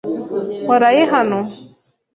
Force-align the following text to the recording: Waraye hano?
Waraye 0.69 1.03
hano? 1.13 1.39